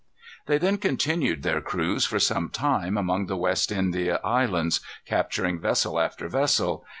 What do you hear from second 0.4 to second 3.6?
They then continued their cruise, for some time, among the